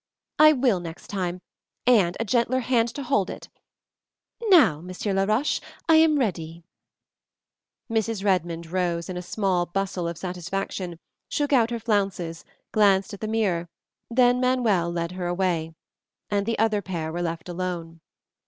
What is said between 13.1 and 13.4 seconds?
at the